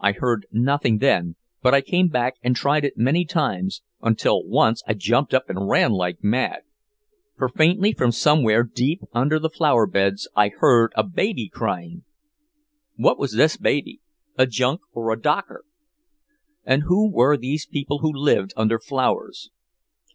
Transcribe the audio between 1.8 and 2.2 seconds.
came